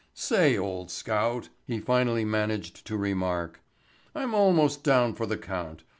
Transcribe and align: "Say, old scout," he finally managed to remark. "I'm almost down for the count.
"Say, 0.15 0.57
old 0.57 0.89
scout," 0.89 1.49
he 1.67 1.79
finally 1.79 2.25
managed 2.25 2.87
to 2.87 2.97
remark. 2.97 3.61
"I'm 4.15 4.33
almost 4.33 4.83
down 4.83 5.13
for 5.13 5.27
the 5.27 5.37
count. 5.37 5.83